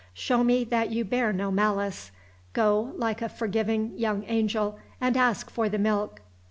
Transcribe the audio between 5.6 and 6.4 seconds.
the milk."